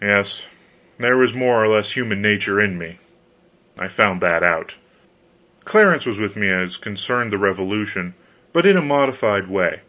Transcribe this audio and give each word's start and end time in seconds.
Yes, 0.00 0.46
there 1.00 1.16
was 1.16 1.34
more 1.34 1.60
or 1.60 1.66
less 1.66 1.96
human 1.96 2.22
nature 2.22 2.60
in 2.60 2.78
me; 2.78 3.00
I 3.76 3.88
found 3.88 4.20
that 4.20 4.44
out. 4.44 4.76
Clarence 5.64 6.06
was 6.06 6.20
with 6.20 6.36
me 6.36 6.48
as 6.48 6.76
concerned 6.76 7.32
the 7.32 7.38
revolution, 7.38 8.14
but 8.52 8.66
in 8.66 8.76
a 8.76 8.82
modified 8.82 9.48
way. 9.48 9.80